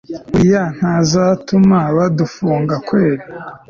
[0.31, 3.23] buriya ntazatuma badufunga kweli!